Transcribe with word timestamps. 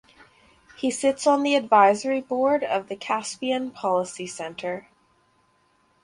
He 0.77 0.89
sits 0.89 1.27
on 1.27 1.43
the 1.43 1.53
advisory 1.53 2.21
board 2.21 2.63
of 2.63 2.87
the 2.87 2.95
Caspian 2.95 3.69
Policy 3.69 4.25
Center. 4.25 4.89